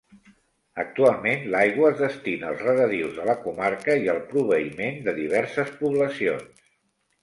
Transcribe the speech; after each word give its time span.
Actualment 0.83 1.45
l'aigua 1.55 1.91
es 1.91 2.01
destina 2.05 2.49
als 2.53 2.65
regadius 2.69 3.15
de 3.21 3.29
la 3.31 3.37
comarca 3.47 4.01
i 4.07 4.13
al 4.17 4.25
proveïment 4.35 5.01
de 5.09 5.19
diverses 5.25 5.75
poblacions. 5.87 6.65